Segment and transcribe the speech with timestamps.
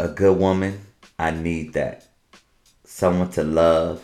[0.00, 0.78] A good woman,
[1.18, 2.06] I need that.
[2.84, 4.00] Someone to love,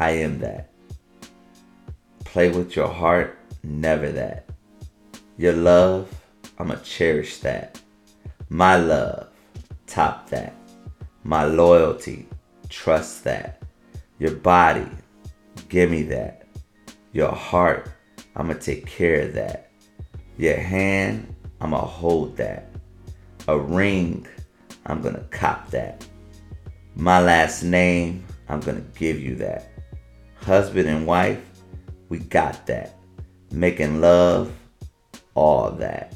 [0.00, 0.70] I am that.
[2.24, 4.48] Play with your heart, never that.
[5.36, 6.08] Your love,
[6.58, 7.78] I'ma cherish that.
[8.48, 9.28] My love,
[9.86, 10.54] top that.
[11.24, 12.26] My loyalty,
[12.70, 13.62] trust that.
[14.18, 14.88] Your body,
[15.68, 16.46] give me that.
[17.12, 17.90] Your heart,
[18.34, 19.70] I'ma take care of that.
[20.38, 22.70] Your hand, I'ma hold that.
[23.46, 24.26] A ring,
[24.86, 26.06] I'm gonna cop that.
[26.94, 29.68] My last name, I'm gonna give you that.
[30.36, 31.40] Husband and wife,
[32.08, 32.96] we got that.
[33.50, 34.52] Making love,
[35.34, 36.14] all that.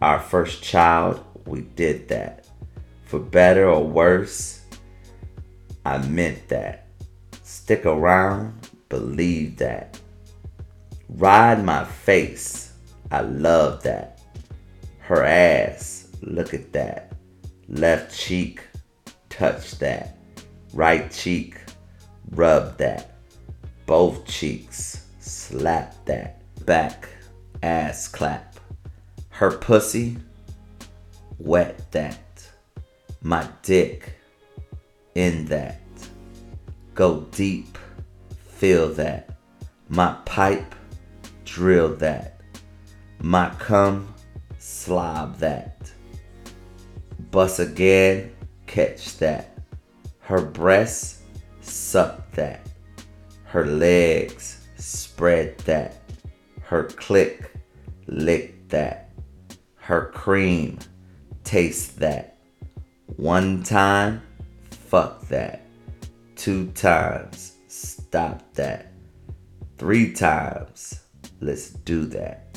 [0.00, 2.46] Our first child, we did that.
[3.04, 4.64] For better or worse,
[5.84, 6.86] I meant that.
[7.42, 10.00] Stick around, believe that.
[11.10, 12.72] Ride my face,
[13.10, 14.20] I love that.
[15.00, 17.12] Her ass, look at that.
[17.68, 18.62] Left cheek,
[19.28, 20.16] touch that.
[20.72, 21.56] Right cheek,
[22.30, 23.16] rub that.
[23.86, 26.42] Both cheeks, slap that.
[26.66, 27.08] Back,
[27.62, 28.58] ass clap.
[29.30, 30.18] Her pussy,
[31.38, 32.48] wet that.
[33.22, 34.14] My dick,
[35.14, 35.80] in that.
[36.94, 37.78] Go deep,
[38.48, 39.36] feel that.
[39.88, 40.74] My pipe,
[41.44, 42.40] drill that.
[43.20, 44.12] My cum,
[44.58, 45.90] slob that.
[47.32, 48.30] Bust again,
[48.66, 49.56] catch that.
[50.20, 51.22] Her breasts,
[51.62, 52.68] suck that.
[53.44, 56.02] Her legs, spread that.
[56.60, 57.54] Her click,
[58.06, 59.08] lick that.
[59.76, 60.78] Her cream,
[61.42, 62.36] taste that.
[63.16, 64.20] One time,
[64.70, 65.62] fuck that.
[66.36, 68.92] Two times, stop that.
[69.78, 71.00] Three times,
[71.40, 72.51] let's do that.